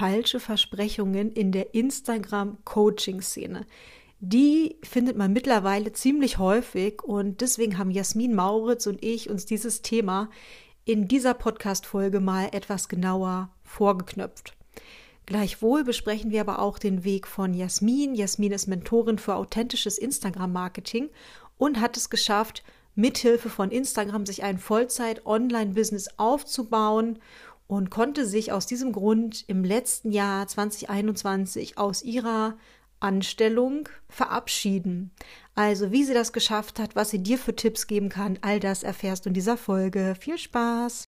[0.00, 3.66] falsche Versprechungen in der Instagram-Coaching-Szene.
[4.20, 9.82] Die findet man mittlerweile ziemlich häufig und deswegen haben Jasmin Mauritz und ich uns dieses
[9.82, 10.30] Thema
[10.86, 14.56] in dieser Podcast-Folge mal etwas genauer vorgeknöpft.
[15.26, 18.14] Gleichwohl besprechen wir aber auch den Weg von Jasmin.
[18.14, 21.10] Jasmin ist Mentorin für authentisches Instagram-Marketing
[21.58, 22.64] und hat es geschafft,
[22.94, 27.18] mithilfe von Instagram sich ein Vollzeit-Online-Business aufzubauen
[27.70, 32.56] und konnte sich aus diesem Grund im letzten Jahr 2021 aus ihrer
[32.98, 35.12] Anstellung verabschieden.
[35.54, 38.82] Also wie sie das geschafft hat, was sie dir für Tipps geben kann, all das
[38.82, 40.16] erfährst du in dieser Folge.
[40.18, 41.06] Viel Spaß!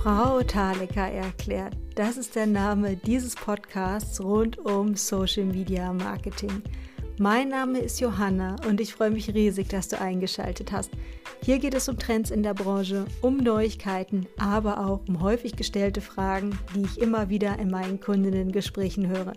[0.00, 6.62] Frau Thaleka erklärt, das ist der Name dieses Podcasts rund um Social Media Marketing.
[7.22, 10.90] Mein Name ist Johanna und ich freue mich riesig, dass du eingeschaltet hast.
[11.44, 16.00] Hier geht es um Trends in der Branche, um Neuigkeiten, aber auch um häufig gestellte
[16.00, 19.34] Fragen, die ich immer wieder in meinen Kundinnen-Gesprächen höre.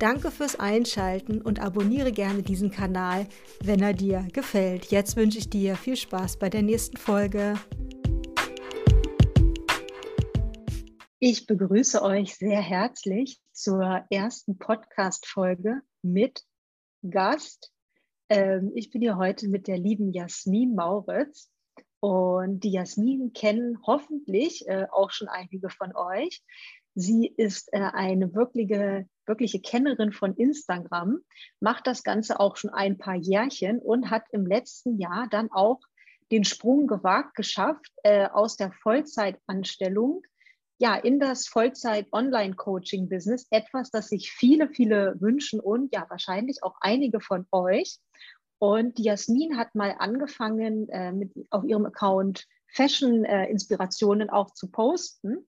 [0.00, 3.28] Danke fürs Einschalten und abonniere gerne diesen Kanal,
[3.62, 4.86] wenn er dir gefällt.
[4.86, 7.54] Jetzt wünsche ich dir viel Spaß bei der nächsten Folge.
[11.20, 16.42] Ich begrüße euch sehr herzlich zur ersten Podcast-Folge mit
[17.08, 17.72] Gast.
[18.28, 21.50] Ähm, ich bin hier heute mit der lieben Jasmin Mauritz.
[22.00, 26.42] Und die Jasmin kennen hoffentlich äh, auch schon einige von euch.
[26.94, 31.20] Sie ist äh, eine wirkliche, wirkliche Kennerin von Instagram,
[31.60, 35.80] macht das Ganze auch schon ein paar Jährchen und hat im letzten Jahr dann auch
[36.32, 40.22] den Sprung gewagt, geschafft, äh, aus der Vollzeitanstellung
[40.78, 47.20] ja, in das Vollzeit-Online-Coaching-Business, etwas, das sich viele, viele wünschen und ja, wahrscheinlich auch einige
[47.20, 47.98] von euch.
[48.58, 54.70] Und die Jasmin hat mal angefangen, äh, mit, auf ihrem Account Fashion-Inspirationen äh, auch zu
[54.70, 55.46] posten.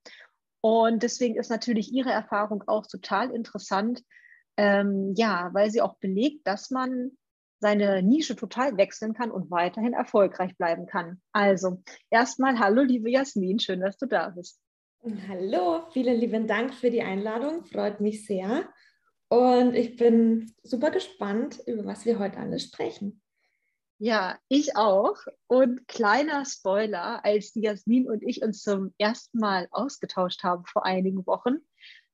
[0.60, 4.02] Und deswegen ist natürlich ihre Erfahrung auch total interessant,
[4.56, 7.12] ähm, ja, weil sie auch belegt, dass man
[7.60, 11.20] seine Nische total wechseln kann und weiterhin erfolgreich bleiben kann.
[11.32, 14.58] Also erstmal hallo, liebe Jasmin, schön, dass du da bist.
[15.28, 18.66] Hallo, vielen lieben Dank für die Einladung, freut mich sehr.
[19.28, 23.20] Und ich bin super gespannt, über was wir heute alles sprechen.
[23.98, 25.16] Ja, ich auch.
[25.46, 30.86] Und kleiner Spoiler, als die Jasmin und ich uns zum ersten Mal ausgetauscht haben vor
[30.86, 31.56] einigen Wochen,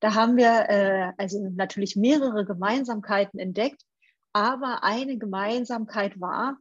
[0.01, 3.83] da haben wir äh, also natürlich mehrere Gemeinsamkeiten entdeckt,
[4.33, 6.59] aber eine Gemeinsamkeit war,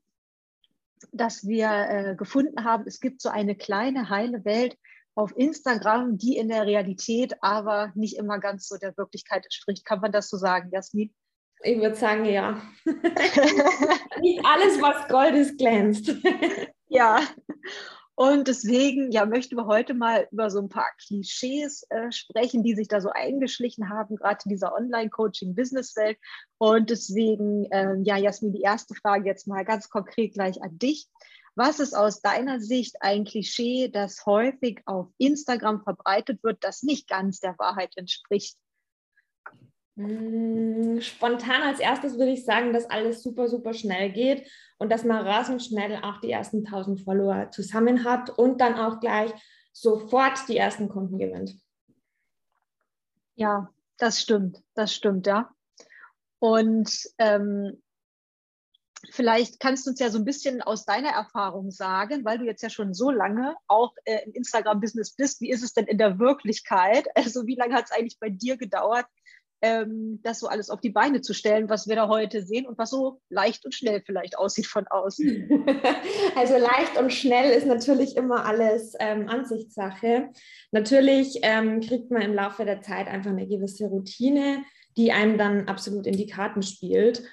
[1.12, 4.78] dass wir äh, gefunden haben, es gibt so eine kleine heile Welt,
[5.16, 9.86] auf Instagram, die in der Realität aber nicht immer ganz so der Wirklichkeit entspricht.
[9.86, 11.14] Kann man das so sagen, Jasmin?
[11.62, 12.62] Ich würde sagen, ja.
[14.22, 16.14] nicht alles, was Gold ist, glänzt.
[16.88, 17.22] ja.
[18.16, 22.76] Und deswegen ja, möchten wir heute mal über so ein paar Klischees äh, sprechen, die
[22.76, 26.18] sich da so eingeschlichen haben, gerade in dieser Online-Coaching-Business-Welt.
[26.58, 31.08] Und deswegen, äh, ja, Jasmin, die erste Frage jetzt mal ganz konkret gleich an dich.
[31.56, 37.08] Was ist aus deiner Sicht ein Klischee, das häufig auf Instagram verbreitet wird, das nicht
[37.08, 38.58] ganz der Wahrheit entspricht?
[39.96, 45.04] Hm, spontan als erstes würde ich sagen, dass alles super, super schnell geht und dass
[45.04, 49.32] man rasend schnell auch die ersten 1000 Follower zusammen hat und dann auch gleich
[49.74, 51.60] sofort die ersten Kunden gewinnt.
[53.36, 55.50] Ja, das stimmt, das stimmt, ja.
[56.40, 57.82] Und ähm,
[59.12, 62.62] Vielleicht kannst du uns ja so ein bisschen aus deiner Erfahrung sagen, weil du jetzt
[62.62, 65.42] ja schon so lange auch äh, im Instagram-Business bist.
[65.42, 67.08] Wie ist es denn in der Wirklichkeit?
[67.20, 69.06] Also wie lange hat es eigentlich bei dir gedauert,
[69.62, 72.78] ähm, das so alles auf die Beine zu stellen, was wir da heute sehen und
[72.78, 75.66] was so leicht und schnell vielleicht aussieht von außen?
[76.36, 80.30] Also leicht und schnell ist natürlich immer alles ähm, Ansichtssache.
[80.72, 84.64] Natürlich ähm, kriegt man im Laufe der Zeit einfach eine gewisse Routine,
[84.96, 87.24] die einem dann absolut in die Karten spielt.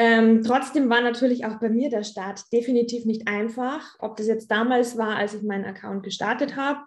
[0.00, 4.48] Ähm, trotzdem war natürlich auch bei mir der Start definitiv nicht einfach, ob das jetzt
[4.48, 6.78] damals war, als ich meinen Account gestartet habe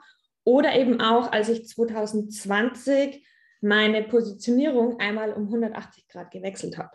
[0.46, 3.28] oder eben auch, als ich 2020
[3.60, 6.92] meine Positionierung einmal um 180 Grad gewechselt habe.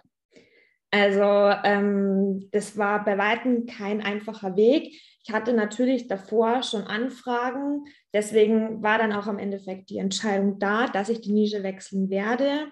[0.91, 4.99] Also ähm, das war bei weitem kein einfacher Weg.
[5.23, 7.85] Ich hatte natürlich davor schon Anfragen,
[8.15, 12.69] deswegen war dann auch am Endeffekt die Entscheidung da, dass ich die Nische wechseln werde.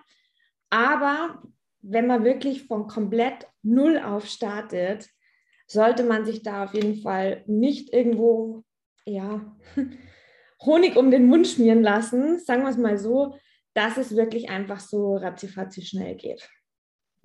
[0.70, 1.42] Aber
[1.86, 5.08] wenn man wirklich von komplett Null auf startet,
[5.66, 8.64] sollte man sich da auf jeden Fall nicht irgendwo,
[9.06, 9.56] ja,
[10.64, 13.36] Honig um den Mund schmieren lassen, sagen wir es mal so,
[13.74, 16.48] dass es wirklich einfach so ratzifatzi schnell geht.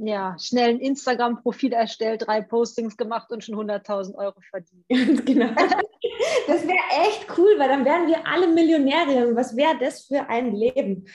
[0.02, 5.26] Ja, schnell ein Instagram-Profil erstellt, drei Postings gemacht und schon 100.000 Euro verdient.
[5.26, 5.54] genau.
[6.48, 9.36] Das wäre echt cool, weil dann wären wir alle Millionäre.
[9.36, 11.06] Was wäre das für ein Leben?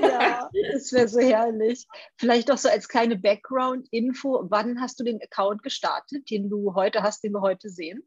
[0.00, 1.84] Ja, das wäre so herrlich.
[2.16, 4.46] Vielleicht auch so als kleine Background-Info.
[4.48, 8.06] Wann hast du den Account gestartet, den du heute hast, den wir heute sehen?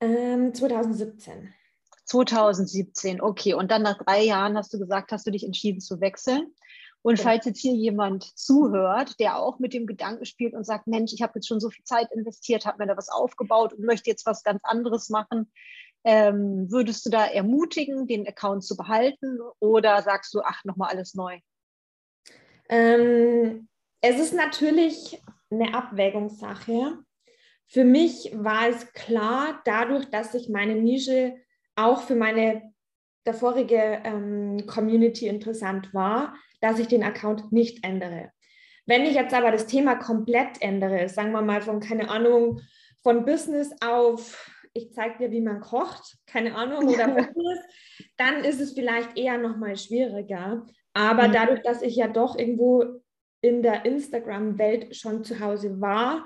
[0.00, 1.52] Ähm, 2017.
[2.04, 3.54] 2017, okay.
[3.54, 6.54] Und dann nach drei Jahren hast du gesagt, hast du dich entschieden zu wechseln.
[7.02, 11.12] Und falls jetzt hier jemand zuhört, der auch mit dem Gedanken spielt und sagt, Mensch,
[11.12, 14.08] ich habe jetzt schon so viel Zeit investiert, habe mir da was aufgebaut und möchte
[14.08, 15.50] jetzt was ganz anderes machen,
[16.04, 21.14] ähm, würdest du da ermutigen, den Account zu behalten oder sagst du, ach, nochmal alles
[21.14, 21.38] neu?
[22.68, 23.68] Ähm,
[24.00, 25.20] es ist natürlich
[25.50, 26.98] eine Abwägungssache.
[27.66, 31.36] Für mich war es klar, dadurch, dass ich meine Nische
[31.74, 32.72] auch für meine
[33.24, 38.30] davorige ähm, Community interessant war, dass ich den Account nicht ändere.
[38.86, 42.60] Wenn ich jetzt aber das Thema komplett ändere, sagen wir mal von, keine Ahnung,
[43.02, 47.58] von Business auf, ich zeige dir, wie man kocht, keine Ahnung, oder Business,
[48.16, 50.66] dann ist es vielleicht eher nochmal schwieriger.
[50.94, 51.32] Aber mhm.
[51.32, 53.00] dadurch, dass ich ja doch irgendwo
[53.40, 56.24] in der Instagram-Welt schon zu Hause war,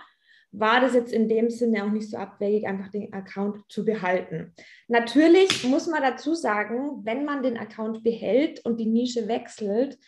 [0.58, 4.55] war das jetzt in dem Sinne auch nicht so abwegig, einfach den Account zu behalten.
[4.88, 9.99] Natürlich muss man dazu sagen, wenn man den Account behält und die Nische wechselt,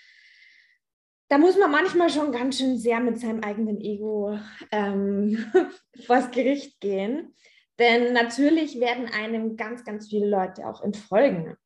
[1.29, 4.39] da muss man manchmal schon ganz schön sehr mit seinem eigenen Ego
[4.73, 5.45] ähm,
[6.06, 7.35] vors Gericht gehen.
[7.79, 11.56] Denn natürlich werden einem ganz, ganz viele Leute auch entfolgen.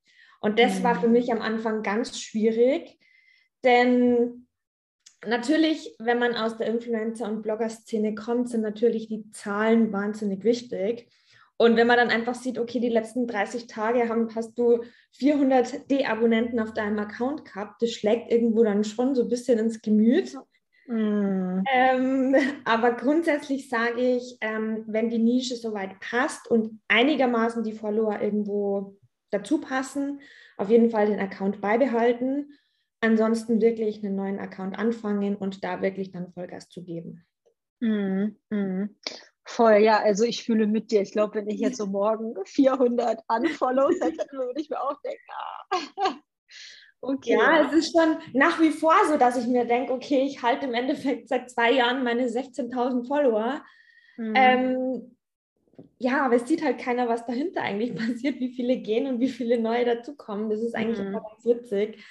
[0.41, 1.13] Und das war für mhm.
[1.13, 2.99] mich am Anfang ganz schwierig,
[3.65, 4.49] denn
[5.27, 11.09] natürlich, wenn man aus der Influencer- und Blogger-Szene kommt, sind natürlich die Zahlen wahnsinnig wichtig.
[11.57, 14.83] Und wenn man dann einfach sieht, okay, die letzten 30 Tage haben, hast du
[15.13, 19.81] 400 D-Abonnenten auf deinem Account gehabt, das schlägt irgendwo dann schon so ein bisschen ins
[19.81, 20.35] Gemüt.
[20.89, 21.63] Mm.
[21.73, 28.21] Ähm, aber grundsätzlich sage ich, ähm, wenn die Nische soweit passt und einigermaßen die Follower
[28.21, 28.97] irgendwo
[29.31, 30.21] dazu passen,
[30.57, 32.59] auf jeden Fall den Account beibehalten.
[33.03, 37.27] Ansonsten wirklich einen neuen Account anfangen und da wirklich dann Vollgas zu geben.
[37.81, 38.97] Mm, mm.
[39.45, 41.03] Voll, ja, also ich fühle mit dir.
[41.03, 45.25] Ich glaube, wenn ich jetzt so morgen 400 Unfollows hätte, würde ich mir auch denken,
[45.31, 46.15] ah.
[47.05, 47.33] Okay.
[47.33, 50.67] Ja, es ist schon nach wie vor so, dass ich mir denke, okay, ich halte
[50.67, 53.61] im Endeffekt seit zwei Jahren meine 16.000 Follower.
[54.17, 54.33] Mhm.
[54.37, 55.17] Ähm,
[55.99, 59.29] ja, aber es sieht halt keiner, was dahinter eigentlich passiert, wie viele gehen und wie
[59.29, 60.49] viele neue dazukommen.
[60.49, 61.09] Das ist eigentlich mhm.
[61.09, 62.05] immer ganz witzig.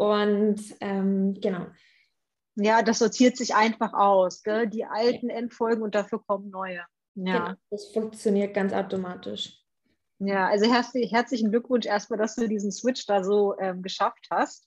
[0.00, 1.66] Und ähm, genau.
[2.54, 4.42] Ja, das sortiert sich einfach aus.
[4.42, 4.66] Gell?
[4.66, 6.82] Die alten entfolgen und dafür kommen neue.
[7.16, 7.38] Ja.
[7.38, 9.62] Genau, das funktioniert ganz automatisch.
[10.18, 14.66] Ja, also herzlich, herzlichen Glückwunsch erstmal, dass du diesen Switch da so ähm, geschafft hast.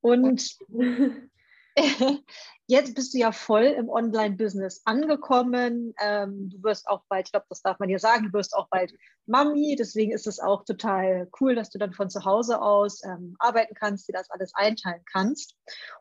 [0.00, 0.56] Und
[2.66, 5.94] jetzt bist du ja voll im Online-Business angekommen.
[6.00, 8.68] Ähm, du wirst auch bald, ich glaube, das darf man dir sagen, du wirst auch
[8.70, 8.92] bald
[9.26, 9.76] Mami.
[9.78, 13.74] Deswegen ist es auch total cool, dass du dann von zu Hause aus ähm, arbeiten
[13.74, 15.56] kannst, dir das alles einteilen kannst.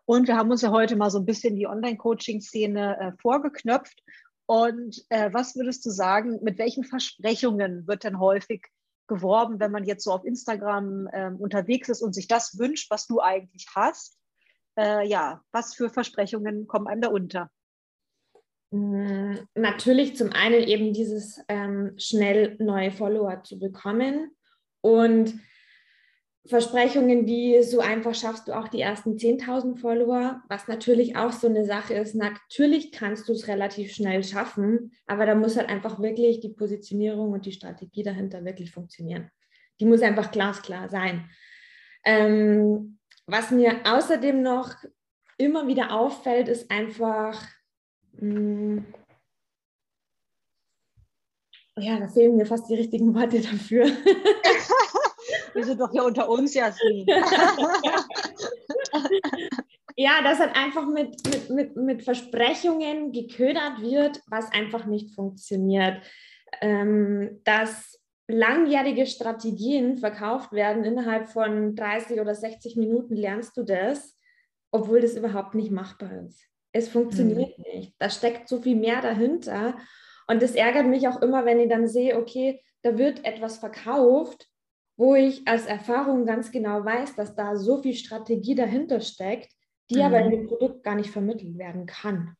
[0.06, 4.01] Und wir haben uns ja heute mal so ein bisschen die Online-Coaching-Szene äh, vorgeknöpft
[4.45, 8.68] und äh, was würdest du sagen, mit welchen Versprechungen wird denn häufig
[9.07, 13.07] geworben, wenn man jetzt so auf Instagram äh, unterwegs ist und sich das wünscht, was
[13.07, 14.18] du eigentlich hast?
[14.77, 17.50] Äh, ja, was für Versprechungen kommen einem da unter?
[18.72, 24.31] Mm, natürlich zum einen eben dieses ähm, schnell neue Follower zu bekommen
[24.81, 25.39] und
[26.48, 31.48] Versprechungen wie so einfach schaffst du auch die ersten 10.000 Follower, was natürlich auch so
[31.48, 32.13] eine Sache ist.
[32.13, 37.32] Natürlich kannst du es relativ schnell schaffen, aber da muss halt einfach wirklich die Positionierung
[37.32, 39.32] und die Strategie dahinter wirklich funktionieren.
[39.79, 41.29] Die muss einfach glasklar sein.
[42.03, 44.74] Ähm, was mir außerdem noch
[45.38, 47.46] immer wieder auffällt, ist einfach,
[48.13, 48.86] mh, hm,
[51.77, 53.86] ja, da fehlen mir fast die richtigen Worte dafür.
[55.53, 57.05] Wir sind doch hier unter uns, Jasmin.
[59.96, 66.01] ja, dass halt einfach mit, mit, mit, mit Versprechungen geködert wird, was einfach nicht funktioniert.
[66.62, 74.17] Ähm, dass langjährige Strategien verkauft werden, innerhalb von 30 oder 60 Minuten lernst du das,
[74.72, 76.41] obwohl das überhaupt nicht machbar ist.
[76.72, 77.63] Es funktioniert mhm.
[77.74, 77.96] nicht.
[78.00, 79.77] Da steckt so viel mehr dahinter.
[80.27, 84.50] Und das ärgert mich auch immer, wenn ich dann sehe, okay, da wird etwas verkauft
[84.98, 89.51] wo ich als Erfahrung ganz genau weiß, dass da so viel Strategie dahinter steckt,
[89.89, 90.01] die mhm.
[90.01, 92.36] aber in dem Produkt gar nicht vermittelt werden kann.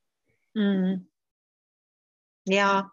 [0.54, 1.10] Mhm.
[2.46, 2.92] Ja,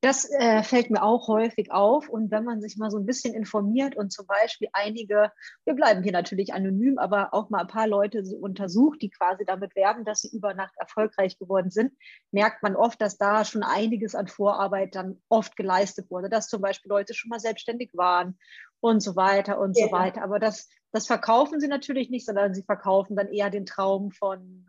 [0.00, 2.08] Das äh, fällt mir auch häufig auf.
[2.08, 5.30] Und wenn man sich mal so ein bisschen informiert und zum Beispiel einige,
[5.64, 9.76] wir bleiben hier natürlich anonym, aber auch mal ein paar Leute untersucht, die quasi damit
[9.76, 11.92] werben, dass sie über Nacht erfolgreich geworden sind,
[12.30, 16.62] merkt man oft, dass da schon einiges an Vorarbeit dann oft geleistet wurde, dass zum
[16.62, 18.38] Beispiel Leute schon mal selbstständig waren
[18.80, 19.86] und so weiter und ja.
[19.86, 20.22] so weiter.
[20.22, 24.66] Aber das, das verkaufen sie natürlich nicht, sondern sie verkaufen dann eher den Traum von,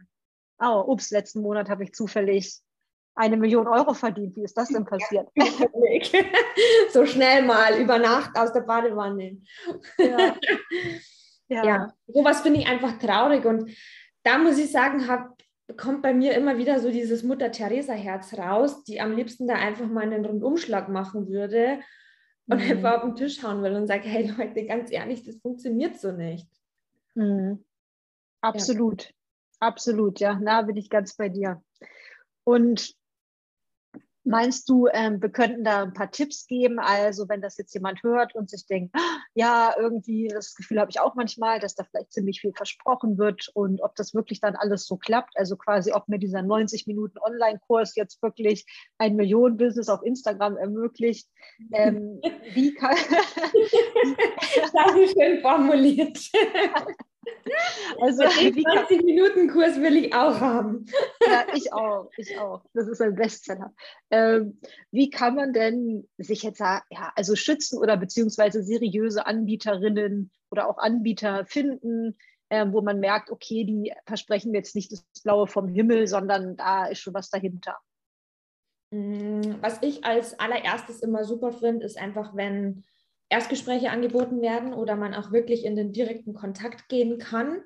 [0.59, 2.61] oh, ups, letzten Monat habe ich zufällig
[3.15, 4.35] eine Million Euro verdient.
[4.35, 5.27] Wie ist das denn passiert?
[6.91, 9.41] so schnell mal über Nacht aus der Badewanne.
[9.97, 10.35] Ja,
[11.47, 11.65] ja.
[11.65, 11.93] ja.
[12.07, 13.71] sowas finde ich einfach traurig und
[14.23, 15.37] da muss ich sagen, hab,
[15.77, 20.03] kommt bei mir immer wieder so dieses Mutter-Theresa-Herz raus, die am liebsten da einfach mal
[20.03, 21.79] einen Rundumschlag machen würde
[22.47, 22.71] und mhm.
[22.71, 26.11] einfach auf den Tisch hauen will und sagt, hey Leute, ganz ehrlich, das funktioniert so
[26.11, 26.47] nicht.
[27.15, 27.63] Mhm.
[28.41, 29.11] Absolut, ja.
[29.59, 31.61] absolut, ja, da bin ich ganz bei dir.
[32.43, 32.95] Und
[34.23, 36.79] Meinst du, ähm, wir könnten da ein paar Tipps geben?
[36.79, 38.95] Also, wenn das jetzt jemand hört und sich denkt,
[39.33, 43.49] ja, irgendwie, das Gefühl habe ich auch manchmal, dass da vielleicht ziemlich viel versprochen wird
[43.53, 45.33] und ob das wirklich dann alles so klappt.
[45.35, 48.65] Also quasi, ob mir dieser 90 Minuten Online-Kurs jetzt wirklich
[48.97, 51.27] ein Millionen-Business auf Instagram ermöglicht.
[51.71, 52.21] Ähm,
[52.53, 52.95] wie kann.
[54.73, 56.19] das ist schön formuliert.
[57.99, 60.85] Also den 20 Minuten Kurs will ich auch haben.
[61.25, 62.63] Ja, ich auch, ich auch.
[62.73, 63.73] Das ist ein Bestseller.
[64.09, 64.59] Ähm,
[64.91, 66.81] wie kann man denn sich jetzt ja,
[67.15, 72.17] also schützen oder beziehungsweise seriöse Anbieterinnen oder auch Anbieter finden,
[72.49, 76.87] ähm, wo man merkt, okay, die versprechen jetzt nicht das Blaue vom Himmel, sondern da
[76.87, 77.77] ist schon was dahinter.
[78.91, 82.83] Mm, was ich als allererstes immer super finde, ist einfach, wenn
[83.31, 87.63] Erstgespräche angeboten werden oder man auch wirklich in den direkten Kontakt gehen kann,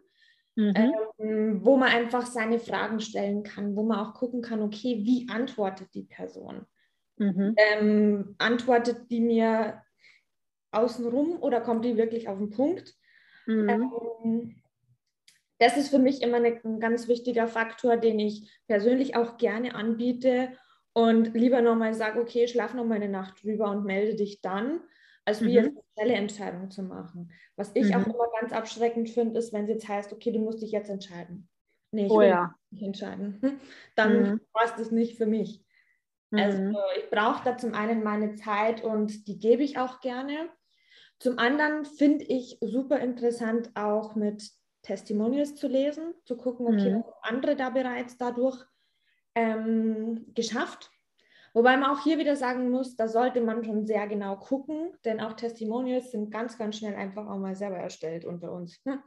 [0.56, 0.94] mhm.
[1.18, 5.28] ähm, wo man einfach seine Fragen stellen kann, wo man auch gucken kann, okay, wie
[5.28, 6.68] antwortet die Person?
[7.18, 7.56] Mhm.
[7.58, 9.82] Ähm, antwortet die mir
[10.72, 12.94] außenrum oder kommt die wirklich auf den Punkt?
[13.48, 13.70] Mhm.
[13.70, 14.56] Ähm,
[15.58, 19.74] das ist für mich immer eine, ein ganz wichtiger Faktor, den ich persönlich auch gerne
[19.74, 20.52] anbiete
[20.94, 24.82] und lieber nochmal sage, okay, schlaf nochmal eine Nacht drüber und melde dich dann,
[25.26, 25.54] als wie mhm.
[25.54, 27.32] jetzt eine schnelle Entscheidung zu machen.
[27.56, 27.96] Was ich mhm.
[27.96, 30.90] auch immer ganz abschreckend finde, ist, wenn es jetzt heißt, okay, du musst dich jetzt
[30.90, 31.50] entscheiden.
[31.92, 32.56] Nee, ich oh, will ja.
[32.70, 33.40] nicht entscheiden.
[33.96, 34.42] Dann mhm.
[34.54, 35.64] war es das nicht für mich.
[36.32, 36.78] Also mhm.
[36.98, 40.50] ich brauche da zum einen meine Zeit und die gebe ich auch gerne.
[41.20, 44.52] Zum anderen finde ich super interessant auch mit
[44.82, 47.04] Testimonials zu lesen, zu gucken, okay, mhm.
[47.06, 48.64] was andere da bereits dadurch
[49.34, 50.92] ähm, geschafft
[51.56, 55.22] Wobei man auch hier wieder sagen muss, da sollte man schon sehr genau gucken, denn
[55.22, 58.84] auch Testimonials sind ganz, ganz schnell einfach auch mal selber erstellt unter uns.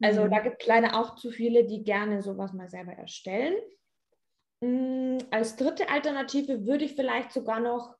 [0.00, 0.30] Also mhm.
[0.30, 3.56] da gibt es leider auch zu viele, die gerne sowas mal selber erstellen.
[4.60, 7.96] Mhm, als dritte Alternative würde ich vielleicht sogar noch,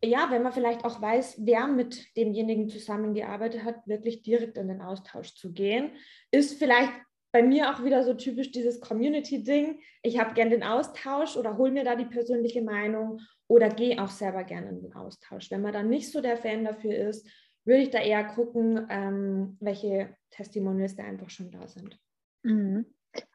[0.00, 4.80] ja, wenn man vielleicht auch weiß, wer mit demjenigen zusammengearbeitet hat, wirklich direkt in den
[4.80, 5.90] Austausch zu gehen.
[6.30, 6.92] Ist vielleicht
[7.32, 9.80] bei mir auch wieder so typisch dieses Community-Ding.
[10.02, 14.10] Ich habe gerne den Austausch oder hole mir da die persönliche Meinung oder gehe auch
[14.10, 15.50] selber gerne in den Austausch.
[15.50, 17.26] Wenn man dann nicht so der Fan dafür ist,
[17.64, 21.98] würde ich da eher gucken, ähm, welche Testimonials da einfach schon da sind.
[22.42, 22.86] Mhm.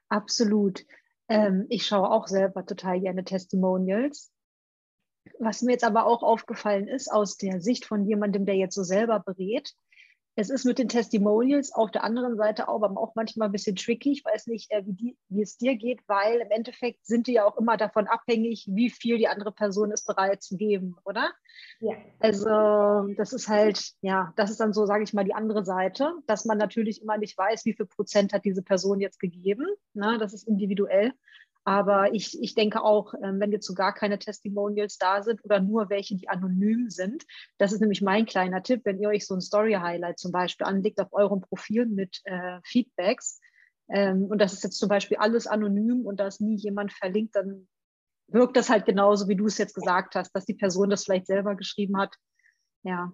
[0.10, 0.86] Absolut.
[1.28, 4.32] Ähm, ich schaue auch selber total gerne Testimonials.
[5.40, 8.84] Was mir jetzt aber auch aufgefallen ist, aus der Sicht von jemandem, der jetzt so
[8.84, 9.74] selber berät,
[10.40, 13.76] es ist mit den Testimonials auf der anderen Seite auch, aber auch manchmal ein bisschen
[13.76, 14.12] tricky.
[14.12, 17.34] Ich weiß nicht, äh, wie, die, wie, es dir geht, weil im Endeffekt sind die
[17.34, 21.32] ja auch immer davon abhängig, wie viel die andere Person ist bereit zu geben, oder?
[21.80, 21.96] Ja.
[22.20, 26.14] Also das ist halt, ja, das ist dann so, sage ich mal, die andere Seite,
[26.28, 29.66] dass man natürlich immer nicht weiß, wie viel Prozent hat diese Person jetzt gegeben.
[29.96, 30.18] Ne?
[30.20, 31.14] Das ist individuell.
[31.68, 35.60] Aber ich, ich denke auch, ähm, wenn jetzt so gar keine Testimonials da sind oder
[35.60, 37.26] nur welche, die anonym sind,
[37.58, 40.98] das ist nämlich mein kleiner Tipp, wenn ihr euch so ein Story-Highlight zum Beispiel anlegt
[41.02, 43.42] auf eurem Profil mit äh, Feedbacks
[43.90, 47.36] ähm, und das ist jetzt zum Beispiel alles anonym und da ist nie jemand verlinkt,
[47.36, 47.68] dann
[48.28, 51.28] wirkt das halt genauso, wie du es jetzt gesagt hast, dass die Person das vielleicht
[51.28, 52.16] selber geschrieben hat.
[52.84, 53.12] Ja.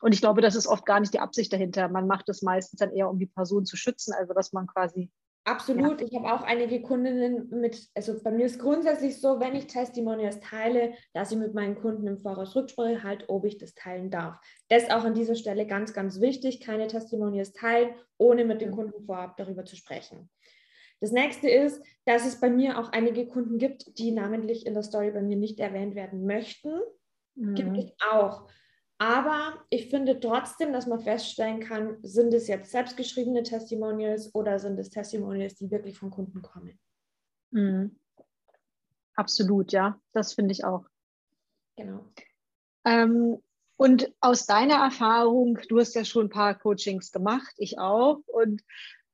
[0.00, 1.88] Und ich glaube, das ist oft gar nicht die Absicht dahinter.
[1.88, 5.08] Man macht es meistens dann eher, um die Person zu schützen, also dass man quasi
[5.44, 6.00] Absolut.
[6.00, 6.06] Ja.
[6.06, 10.38] Ich habe auch einige Kundinnen mit, also bei mir ist grundsätzlich so, wenn ich Testimonials
[10.40, 14.36] teile, dass ich mit meinen Kunden im Voraus Rücksprache halt, ob ich das teilen darf.
[14.68, 18.70] Das ist auch an dieser Stelle ganz, ganz wichtig, keine Testimonials teilen, ohne mit dem
[18.70, 20.30] Kunden vorab darüber zu sprechen.
[21.00, 24.84] Das nächste ist, dass es bei mir auch einige Kunden gibt, die namentlich in der
[24.84, 26.70] Story bei mir nicht erwähnt werden möchten.
[27.34, 27.54] Mhm.
[27.54, 28.48] Gibt es auch.
[29.02, 34.78] Aber ich finde trotzdem, dass man feststellen kann, sind es jetzt selbstgeschriebene Testimonials oder sind
[34.78, 36.78] es Testimonials, die wirklich von Kunden kommen.
[37.50, 37.98] Mhm.
[39.16, 40.86] Absolut, ja, das finde ich auch.
[41.76, 42.04] Genau.
[42.84, 43.42] Ähm,
[43.76, 48.20] und aus deiner Erfahrung, du hast ja schon ein paar Coachings gemacht, ich auch.
[48.28, 48.62] Und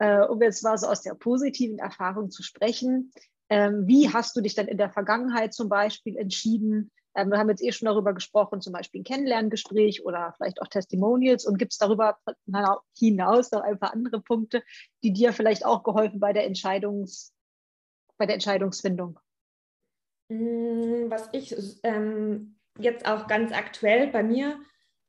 [0.00, 3.10] äh, um jetzt mal so aus der positiven Erfahrung zu sprechen,
[3.48, 6.90] ähm, wie hast du dich dann in der Vergangenheit zum Beispiel entschieden?
[7.18, 10.68] Ähm, wir haben jetzt eh schon darüber gesprochen, zum Beispiel ein Kennenlerngespräch oder vielleicht auch
[10.68, 11.44] Testimonials.
[11.44, 12.18] Und gibt es darüber
[12.96, 14.62] hinaus noch ein paar andere Punkte,
[15.02, 17.34] die dir vielleicht auch geholfen bei der Entscheidungs,
[18.18, 19.18] bei der Entscheidungsfindung?
[20.28, 24.60] Mm, was ich ähm, jetzt auch ganz aktuell bei mir,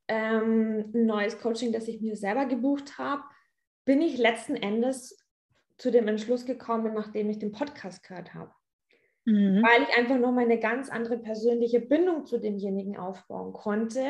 [0.07, 3.21] ähm, ein neues Coaching, das ich mir selber gebucht habe,
[3.85, 5.15] bin ich letzten Endes
[5.77, 8.51] zu dem Entschluss gekommen, nachdem ich den Podcast gehört habe.
[9.25, 9.63] Mhm.
[9.63, 14.01] Weil ich einfach noch mal eine ganz andere persönliche Bindung zu demjenigen aufbauen konnte.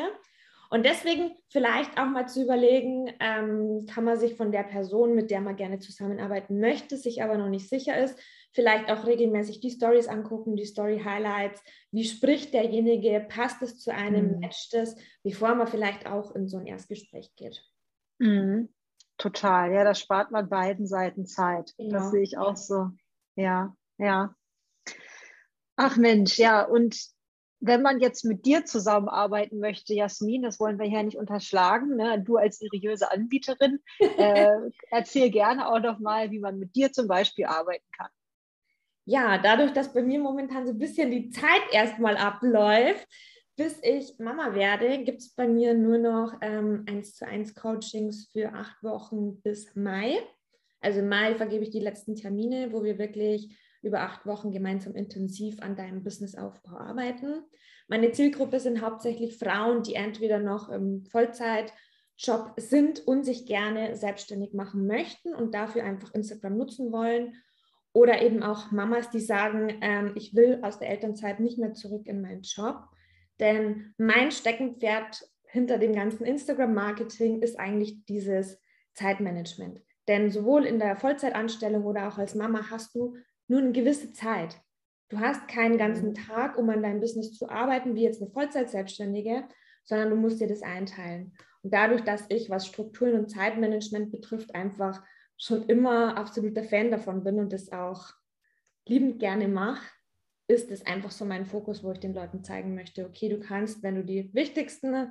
[0.72, 5.32] Und deswegen vielleicht auch mal zu überlegen, ähm, kann man sich von der Person, mit
[5.32, 8.16] der man gerne zusammenarbeiten möchte, sich aber noch nicht sicher ist,
[8.52, 11.60] vielleicht auch regelmäßig die Stories angucken, die Story Highlights.
[11.90, 13.26] Wie spricht derjenige?
[13.28, 14.34] Passt es zu einem?
[14.34, 14.40] Mhm.
[14.40, 14.96] Matcht es?
[15.24, 17.64] Bevor man vielleicht auch in so ein Erstgespräch geht.
[18.18, 18.72] Mhm.
[19.18, 21.74] Total, ja, das spart man beiden Seiten Zeit.
[21.76, 21.98] Genau.
[21.98, 22.90] Das sehe ich auch so.
[23.34, 24.34] Ja, ja.
[25.82, 26.98] Ach Mensch, ja, und
[27.60, 32.22] wenn man jetzt mit dir zusammenarbeiten möchte, Jasmin, das wollen wir ja nicht unterschlagen, ne?
[32.22, 33.80] du als seriöse Anbieterin,
[34.18, 34.50] äh,
[34.90, 38.10] erzähl gerne auch noch mal, wie man mit dir zum Beispiel arbeiten kann
[39.10, 43.08] ja, dadurch, dass bei mir momentan so ein bisschen die Zeit erstmal abläuft,
[43.56, 48.30] bis ich Mama werde, gibt es bei mir nur noch ähm, 1 zu 1 Coachings
[48.32, 50.18] für acht Wochen bis Mai.
[50.80, 54.94] Also im Mai vergebe ich die letzten Termine, wo wir wirklich über acht Wochen gemeinsam
[54.94, 57.42] intensiv an deinem Businessaufbau arbeiten.
[57.88, 64.54] Meine Zielgruppe sind hauptsächlich Frauen, die entweder noch im Vollzeitjob sind und sich gerne selbstständig
[64.54, 67.34] machen möchten und dafür einfach Instagram nutzen wollen
[67.92, 72.06] oder eben auch Mamas, die sagen, ähm, ich will aus der Elternzeit nicht mehr zurück
[72.06, 72.84] in meinen Job.
[73.40, 78.60] Denn mein Steckenpferd hinter dem ganzen Instagram-Marketing ist eigentlich dieses
[78.94, 79.80] Zeitmanagement.
[80.06, 83.16] Denn sowohl in der Vollzeitanstellung oder auch als Mama hast du
[83.50, 84.60] nur eine gewisse Zeit.
[85.08, 86.14] Du hast keinen ganzen mhm.
[86.14, 89.48] Tag, um an deinem Business zu arbeiten, wie jetzt eine Vollzeit-Selbstständige,
[89.84, 91.36] sondern du musst dir das einteilen.
[91.62, 95.04] Und dadurch, dass ich, was Strukturen und Zeitmanagement betrifft, einfach
[95.36, 98.10] schon immer absoluter Fan davon bin und das auch
[98.86, 99.84] liebend gerne mache,
[100.46, 103.82] ist es einfach so mein Fokus, wo ich den Leuten zeigen möchte, okay, du kannst,
[103.82, 105.10] wenn du die wichtigsten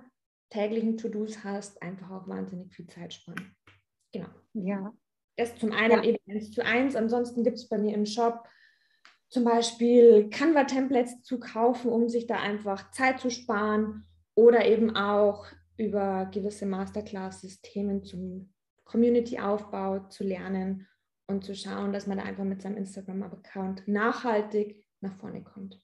[0.49, 3.55] täglichen To-Dos hast, einfach auch wahnsinnig viel Zeit sparen.
[4.13, 4.29] Genau.
[4.53, 4.93] Ja.
[5.39, 6.04] Das zum einen ja.
[6.04, 6.95] eben eins zu eins.
[6.95, 8.43] Ansonsten gibt es bei mir im Shop
[9.30, 15.45] zum Beispiel Canva-Templates zu kaufen, um sich da einfach Zeit zu sparen oder eben auch
[15.78, 20.88] über gewisse Masterclasses Themen zum Community-Aufbau zu lernen
[21.28, 25.80] und zu schauen, dass man da einfach mit seinem Instagram-Account nachhaltig nach vorne kommt.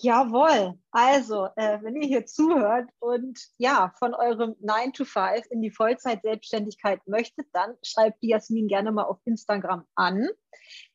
[0.00, 0.74] Jawohl.
[0.90, 5.70] Also, äh, wenn ihr hier zuhört und ja, von eurem 9 to 5 in die
[5.70, 10.28] Vollzeit-Selbstständigkeit möchtet, dann schreibt die Jasmin gerne mal auf Instagram an.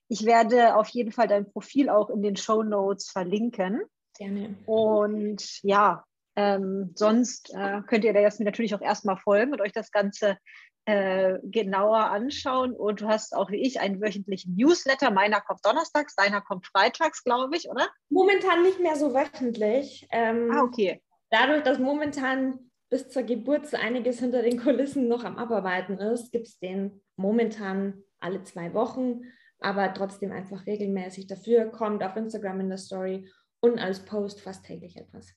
[0.07, 3.81] Ich werde auf jeden Fall dein Profil auch in den Show Notes verlinken.
[4.17, 4.55] Gerne.
[4.65, 6.03] Und ja,
[6.35, 10.37] ähm, sonst äh, könnt ihr der Jasmin natürlich auch erstmal folgen und euch das Ganze
[10.85, 12.73] äh, genauer anschauen.
[12.73, 15.11] Und du hast auch wie ich einen wöchentlichen Newsletter.
[15.11, 17.87] Meiner kommt donnerstags, deiner kommt freitags, glaube ich, oder?
[18.09, 20.07] Momentan nicht mehr so wöchentlich.
[20.11, 21.01] Ähm, ah, okay.
[21.29, 26.31] Dadurch, dass momentan bis zur Geburt so einiges hinter den Kulissen noch am Abarbeiten ist,
[26.31, 29.21] gibt es den momentan alle zwei Wochen,
[29.59, 31.27] aber trotzdem einfach regelmäßig.
[31.27, 33.29] Dafür kommt auf Instagram in der Story
[33.61, 35.33] und als Post fast täglich etwas.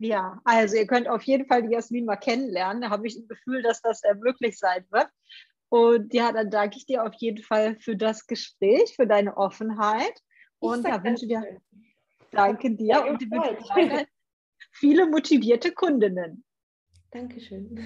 [0.00, 2.80] Ja, also ihr könnt auf jeden Fall die Jasmin mal kennenlernen.
[2.80, 5.08] Da habe ich ein Gefühl, dass das äh, möglich sein wird.
[5.68, 10.14] Und ja, dann danke ich dir auf jeden Fall für das Gespräch, für deine Offenheit.
[10.58, 11.60] Und ja, wünsche dir,
[12.30, 14.06] danke dir und dir
[14.72, 16.44] viele motivierte Kundinnen.
[17.10, 17.78] Dankeschön.